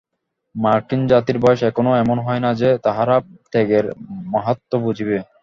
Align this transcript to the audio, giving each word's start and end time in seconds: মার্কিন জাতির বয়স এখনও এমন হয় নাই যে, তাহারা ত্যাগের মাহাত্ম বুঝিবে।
মার্কিন 0.55 1.01
জাতির 1.07 1.37
বয়স 1.39 1.61
এখনও 1.63 1.99
এমন 2.03 2.17
হয় 2.19 2.41
নাই 2.43 2.55
যে, 2.55 2.69
তাহারা 2.85 3.15
ত্যাগের 3.51 3.85
মাহাত্ম 4.33 4.71
বুঝিবে। 4.85 5.17